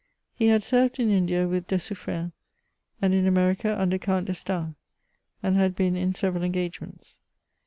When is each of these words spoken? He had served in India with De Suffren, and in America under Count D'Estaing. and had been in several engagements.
He 0.33 0.47
had 0.47 0.63
served 0.63 0.99
in 0.99 1.11
India 1.11 1.47
with 1.47 1.67
De 1.67 1.77
Suffren, 1.77 2.31
and 3.03 3.13
in 3.13 3.27
America 3.27 3.79
under 3.79 3.99
Count 3.99 4.25
D'Estaing. 4.25 4.73
and 5.43 5.55
had 5.55 5.75
been 5.75 5.95
in 5.95 6.15
several 6.15 6.43
engagements. 6.43 7.19